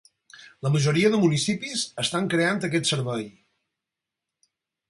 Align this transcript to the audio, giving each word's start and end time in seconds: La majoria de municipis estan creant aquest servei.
La 0.67 0.71
majoria 0.75 1.11
de 1.15 1.19
municipis 1.25 1.85
estan 2.05 2.31
creant 2.33 2.65
aquest 2.71 2.93
servei. 2.95 3.29